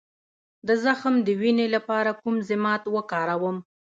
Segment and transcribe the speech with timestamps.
[0.67, 3.57] د زخم د وینې لپاره کوم ضماد وکاروم؟